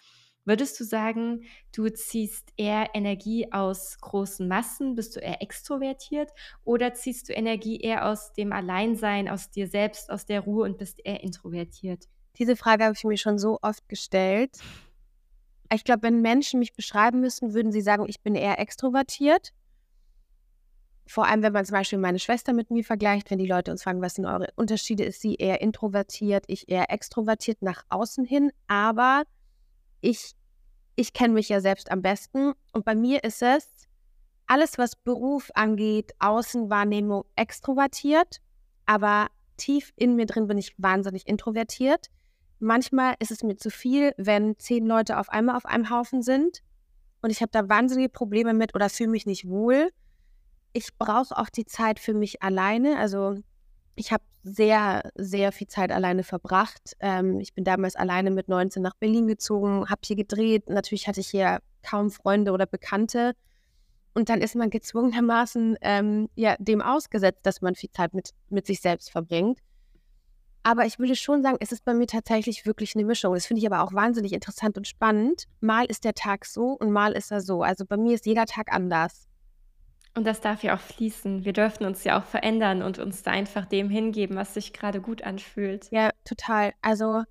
[0.46, 1.44] Würdest du sagen,
[1.76, 4.96] du ziehst eher Energie aus großen Massen?
[4.96, 6.32] Bist du eher extrovertiert
[6.64, 10.78] oder ziehst du Energie eher aus dem Alleinsein, aus dir selbst, aus der Ruhe und
[10.78, 12.06] bist eher introvertiert?
[12.38, 14.58] Diese Frage habe ich mir schon so oft gestellt.
[15.72, 19.54] Ich glaube, wenn Menschen mich beschreiben müssten, würden sie sagen, ich bin eher extrovertiert.
[21.06, 23.84] Vor allem, wenn man zum Beispiel meine Schwester mit mir vergleicht, wenn die Leute uns
[23.84, 28.52] fragen: „Was sind eure Unterschiede?“, ist sie eher introvertiert, ich eher extrovertiert nach außen hin.
[28.68, 29.24] Aber
[30.02, 30.36] ich
[30.96, 33.70] ich kenne mich ja selbst am besten und bei mir ist es
[34.48, 38.42] alles, was Beruf angeht, Außenwahrnehmung, extrovertiert,
[38.86, 42.08] aber tief in mir drin bin ich wahnsinnig introvertiert.
[42.60, 46.64] Manchmal ist es mir zu viel, wenn 10 Leute auf einmal auf einem Haufen sind
[47.22, 49.90] und ich habe da wahnsinnige Probleme mit oder fühle mich nicht wohl.
[50.74, 52.98] Ich brauche auch die Zeit für mich alleine.
[52.98, 53.36] Also,
[53.96, 56.96] ich habe sehr, sehr viel Zeit alleine verbracht.
[57.00, 60.70] Ähm, ich bin damals alleine mit 19 nach Berlin gezogen, habe hier gedreht.
[60.70, 63.34] Natürlich hatte ich hier kaum Freunde oder Bekannte.
[64.16, 68.68] Und dann ist man gezwungenermaßen, ähm, ja, dem ausgesetzt, dass man viel Zeit mit mit
[68.68, 69.60] sich selbst verbringt.
[70.66, 73.34] Aber ich würde schon sagen, es ist bei mir tatsächlich wirklich 'ne Mischung.
[73.34, 75.46] Das finde ich aber auch wahnsinnig interessant und spannend.
[75.62, 77.64] Mal ist der Tag so und mal ist er so.
[77.64, 79.29] Also, bei mir ist jeder Tag anders.
[80.20, 81.46] Und das darf ja auch fließen.
[81.46, 85.00] Wir dürfen uns ja auch verändern und uns da einfach dem hingeben, was sich grade
[85.00, 85.88] gut anfühlt.
[85.92, 86.74] Ja, total.
[86.82, 87.24] Also,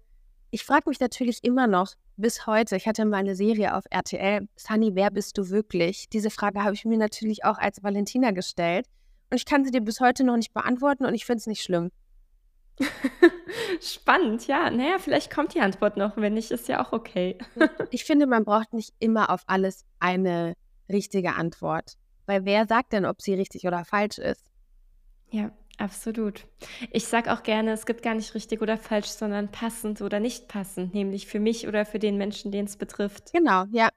[0.50, 4.48] ich frage mich natürlich immer noch bis heute ich hatte mal 'ne Serie auf RTL:
[4.56, 8.86] „Sunny, wer bist du wirklich?“ Diese Frage habe ich mir natürlich auch als Valentina gestellt
[9.30, 11.62] und ich kann sie dir bis heute noch nicht beantworten und ich finde es nicht
[11.62, 11.90] schlimm.
[13.82, 14.70] Spannend, ja.
[14.70, 17.36] Na ja, vielleicht kommt die Antwort noch, wenn nicht, ist ja auch okay.
[17.90, 20.54] Ich finde, man braucht nicht immer auf alles eine
[20.90, 24.50] richtige Antwort, weil wer sagt denn, ob sie richtig oder falsch ist?
[25.30, 26.46] Ja, absolut.
[26.90, 30.48] Ich sage auch gerne, es gibt gar nicht richtig oder falsch, sondern passend oder nicht
[30.48, 33.34] passend, nämlich für mich oder für den Menschen, den's betrifft.
[33.34, 33.90] Genau, ja.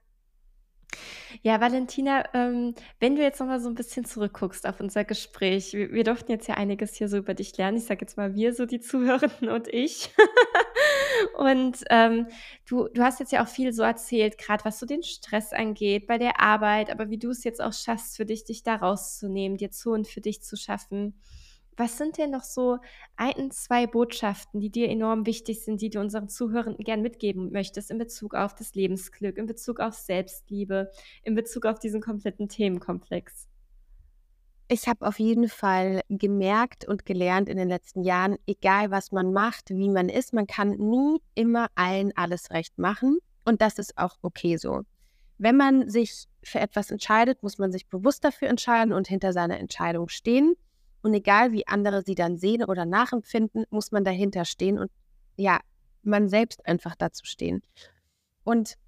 [1.44, 5.72] Ja, Valentina, ähm, wenn du jetzt noch mal so 'n bisschen zurückguckst auf unser Gespräch.
[5.74, 7.78] Wir wir durften jetzt ja einiges hier so über dich lernen.
[7.78, 10.10] Ich sage jetzt mal wir, so die Zuhörenden und ich.
[11.38, 12.26] Und, ähm,
[12.66, 16.06] du du hast jetzt ja auch viel so erzählt, grad was so den Stress angeht
[16.06, 19.70] bei der Arbeit, aber wie du's jetzt auch schaffst für dich, dich da rauszunehmen, dir
[19.70, 21.14] Zonen für dich zu schaffen.
[21.76, 22.78] Was sind denn noch so
[23.16, 27.90] 1, 2 Botschaften, die dir enorm wichtig sind, die du unseren Zuhörenden gern mitgeben möchtest
[27.90, 30.90] in Bezug auf das Lebensglück, in Bezug auf Selbstliebe,
[31.22, 33.48] in Bezug auf diesen kompletten Themenkomplex?
[34.72, 39.30] Ich habe auf jeden Fall gemerkt und gelernt in den letzten Jahren, egal was man
[39.30, 43.98] macht, wie man ist, man kann nie immer allen alles recht machen und das ist
[43.98, 44.80] auch okay so.
[45.36, 49.60] Wenn man sich für etwas entscheidet, muss man sich bewusst dafür entscheiden und hinter seiner
[49.60, 50.54] Entscheidung stehen.
[51.02, 54.90] Und egal wie andere sie dann sehen oder nachempfinden, muss man dahinter stehen und
[55.36, 55.60] ja,
[56.02, 57.60] man selbst einfach dazu stehen.
[58.42, 58.78] Und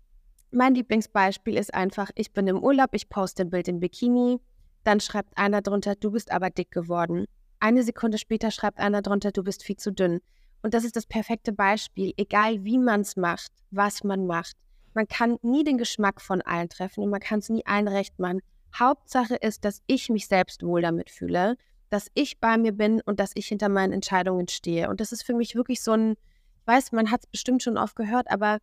[0.51, 4.41] mein Lieblingsbeispiel ist einfach, ich bin im Urlaub, ich poste ein Bild im Bikini,
[4.85, 7.27] dann schreibt einer drunter, du bist aber dick geworden.
[7.59, 10.21] Eine Sekunde später schreibt einer drunter, du bist viel zu dünn.
[10.63, 14.57] Und das ist das perfekte Beispiel, egal wie man es macht, was man macht.
[14.95, 18.19] Man kann nie den Geschmack von allen treffen und man kann es nie allen recht
[18.19, 18.41] machen.
[18.79, 21.57] Hauptsache ist, dass ich mich selbst wohl damit fühle,
[21.91, 24.89] dass ich bei mir bin und dass ich hinter meinen Entscheidungen stehe.
[24.89, 27.77] Und das ist für mich wirklich so ein, ich weiß, man hat es bestimmt schon
[27.77, 28.59] oft gehört, aber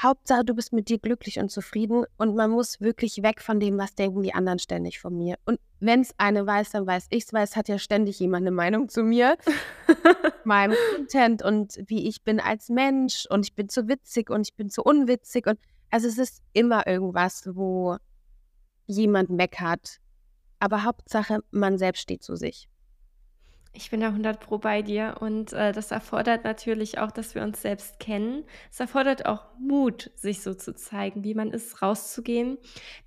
[0.00, 3.78] Hauptsache, du bist mit dir glücklich und zufrieden und man muss wirklich weg von dem,
[3.78, 5.36] was denken die anderen ständig von mir.
[5.44, 8.42] Und wenn es eine weiß, dann weiß ich es, weil es hat ja ständig jemand
[8.42, 9.36] eine Meinung zu mir,
[10.44, 14.54] meinem Content und wie ich bin als Mensch und ich bin zu witzig und ich
[14.54, 15.58] bin zu unwitzig und
[15.90, 17.96] also es ist immer irgendwas, wo
[18.86, 19.98] jemand meckert.
[20.60, 22.68] Aber Hauptsache, man selbst steht zu sich.
[23.74, 27.42] Ich bin da 100 pro bei dir und, äh, das erfordert natürlich auch, dass wir
[27.42, 28.44] uns selbst kennen.
[28.72, 32.58] Es erfordert auch Mut, sich so zu zeigen, wie man ist, rauszugehen.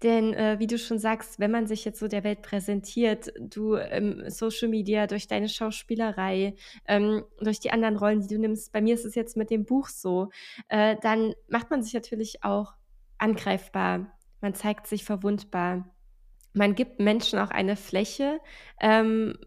[0.03, 3.73] Denn, äh, wie du schon sagst, wenn man sich jetzt so der Welt präsentiert, du
[3.73, 6.55] im Social Media, durch deine Schauspielerei,
[6.87, 9.65] ähm, durch die anderen Rollen, die du nimmst, bei mir ist es jetzt mit dem
[9.65, 10.29] Buch so,
[10.69, 12.73] äh, dann macht man sich natürlich auch
[13.17, 14.17] angreifbar.
[14.41, 15.89] Man zeigt sich verwundbar.
[16.53, 18.39] Man gibt Menschen auch eine Fläche,
[18.79, 19.37] ähm,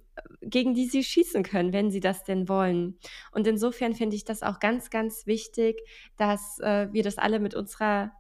[0.41, 2.99] gegen die sie schießen können, wenn sie das denn wollen.
[3.33, 5.81] Und insofern finde ich das auch ganz, ganz wichtig,
[6.17, 8.13] dass, äh, wir das alle mit unserer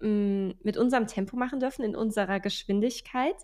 [0.00, 3.36] hm, mit unserem Tempo machen dürfen, in unserer Geschwindigkeit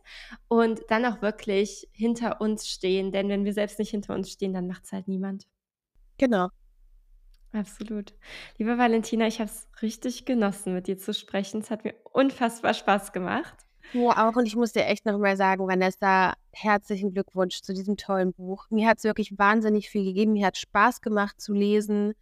[0.49, 4.53] und dann auch wirklich hinter uns stehen, denn wenn wir selbst nicht hinter uns stehen,
[4.53, 5.47] dann macht's halt niemand.
[6.19, 6.49] Genau.
[7.53, 8.15] Absolut.
[8.59, 11.61] Liebe Valentina, ich habe es richtig genossen, mit dir zu sprechen.
[11.61, 13.64] Es hat mir unfassbar Spaß gemacht.
[13.93, 17.97] Mir auch und ich muss dir echt noch mal sagen, Vanessa, herzlichen Glückwunsch zu diesem
[17.97, 18.67] tollen Buch.
[18.71, 20.33] Mir hat's wirklich wahnsinnig viel gegeben.
[20.33, 22.15] Mir hat Spaß gemacht zu lesen.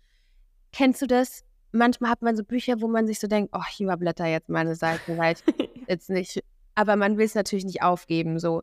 [0.72, 1.44] Kennst du das?
[1.72, 4.64] Manchmal hat man so Bücher, wo man sich so denkt: „Oh, ich überblättere jetzt mal
[4.64, 5.42] 'ne Seite, weil ich
[5.88, 6.40] jetzt nicht“
[6.74, 8.62] aber man will's natürlich nicht aufgeben so.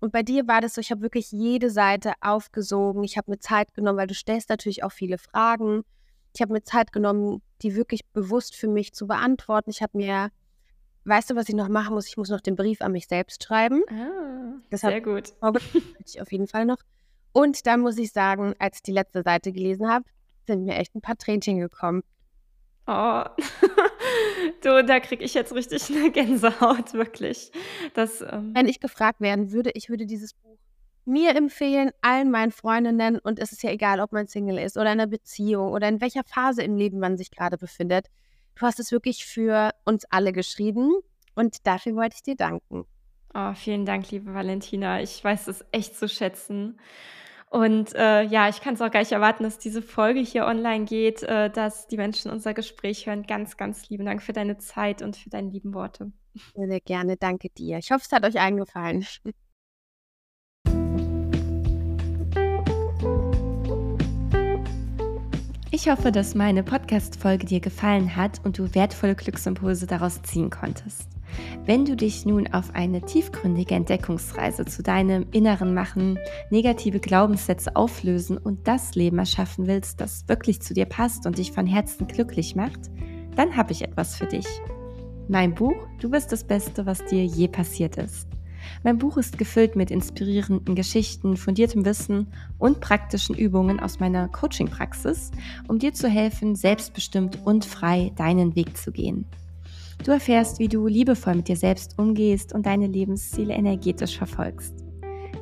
[0.00, 3.04] Und bei dir war das so, ich habe wirklich jede Seite aufgesogen.
[3.04, 5.82] Ich habe mir Zeit genommen, weil du stellst natürlich auch viele Fragen.
[6.34, 9.70] Ich habe mir Zeit genommen, die wirklich bewusst für mich zu beantworten.
[9.70, 10.30] Ich habe mir
[11.04, 12.08] weißt du, was ich noch machen muss?
[12.08, 13.82] Ich muss noch den Brief an mich selbst schreiben.
[13.88, 15.32] Ah, sehr gut.
[16.06, 16.78] ich auf jeden Fall noch.
[17.32, 20.04] Und dann muss ich sagen, als ich die letzte Seite gelesen habe,
[20.46, 22.02] sind mir echt ein paar Tränchen gekommen.
[22.88, 23.24] Oh.
[24.62, 27.50] Du, da kriege ich jetzt richtig 'ne Gänsehaut, wirklich.
[27.94, 30.58] Das, ähm Wenn ich gefragt werden würde, ich würde dieses Buch
[31.04, 34.92] mir empfehlen, allen meinen Freundinnen und es ist ja egal, ob man Single ist oder
[34.92, 38.06] in 'ner Beziehung oder in welcher Phase im Leben man sich grade befindet.
[38.60, 40.92] Du hast es wirklich für uns alle geschrieben
[41.34, 42.84] und dafür wollte ich dir danken.
[43.32, 45.00] Oh, vielen Dank, liebe Valentina.
[45.00, 46.78] Ich weiß es echt zu schätzen.
[47.48, 51.22] Und, äh, ja, ich kann's auch gar nicht erwarten, dass diese Folge hier online geht,
[51.22, 53.22] äh, dass die Menschen unser Gespräch hören.
[53.22, 56.12] Ganz, ganz lieben Dank für deine Zeit und für deine lieben Worte.
[56.54, 57.16] Sehr, sehr gerne.
[57.16, 57.78] Danke dir.
[57.78, 59.06] Ich hoffe, es hat euch allen gefallen.
[65.82, 71.08] Ich hoffe, dass meine Podcast-Folge dir gefallen hat und du wertvolle Glücksimpulse daraus ziehen konntest.
[71.64, 76.18] Wenn du dich nun auf eine tiefgründige Entdeckungsreise zu deinem Inneren machen,
[76.50, 81.50] negative Glaubenssätze auflösen und das Leben erschaffen willst, das wirklich zu dir passt und dich
[81.50, 82.90] von Herzen glücklich macht,
[83.34, 84.46] dann habe ich etwas für dich.
[85.28, 88.29] Mein Buch Du bist das Beste, was dir je passiert ist.
[88.82, 95.30] Mein Buch ist gefüllt mit inspirierenden Geschichten, fundiertem Wissen und praktischen Übungen aus meiner Coaching-Praxis,
[95.68, 99.24] um dir zu helfen, selbstbestimmt und frei deinen Weg zu gehen.
[100.04, 104.74] Du erfährst, wie du liebevoll mit dir selbst umgehst und deine Lebensziele energetisch verfolgst.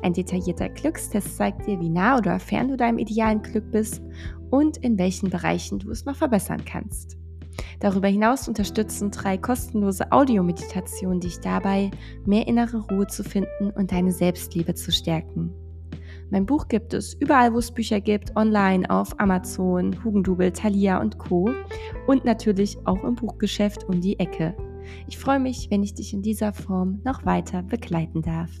[0.01, 4.01] Ein detaillierter Glückstest zeigt dir, wie nah oder fern du deinem idealen Glück bist
[4.49, 7.18] und in welchen Bereichen du es noch verbessern kannst.
[7.79, 11.91] Darüber hinaus unterstützen drei kostenlose Audiomeditationen dich dabei,
[12.25, 15.53] mehr innere Ruhe zu finden und deine Selbstliebe zu stärken.
[16.31, 21.17] Mein Buch gibt es überall, wo es Bücher gibt, online auf Amazon, Hugendubel, Thalia und
[21.17, 21.49] Co.
[22.05, 24.55] Und natürlich auch im Buchgeschäft um die Ecke.
[25.07, 28.51] Ich freue mich, wenn ich dich in dieser Form noch weiter begleiten darf.